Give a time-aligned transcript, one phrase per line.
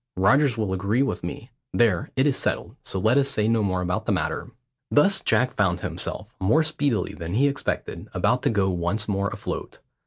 [0.17, 1.51] Rogers will agree with me.
[1.73, 4.49] There, it is settled, so let us say no more about the matter."
[4.89, 9.79] Thus Jack found himself, more speedily than he expected, about to go once more afloat.